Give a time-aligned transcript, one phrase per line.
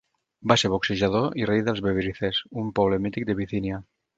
[0.51, 3.83] Va ser boxejador i rei dels Bebryces, un poble mític de Bithynia.